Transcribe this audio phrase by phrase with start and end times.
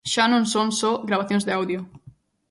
[0.13, 1.79] Xa non son só gravacións de audio.